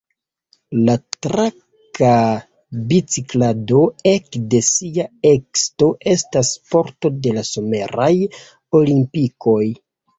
La 0.85 0.93
traka 1.25 2.09
biciklado 2.93 3.83
ekde 4.15 4.63
sia 4.71 5.07
ekesto 5.35 5.93
estas 6.17 6.55
sporto 6.59 7.17
de 7.23 7.39
la 7.41 7.49
Someraj 7.55 8.13
Olimpikoj. 8.83 9.65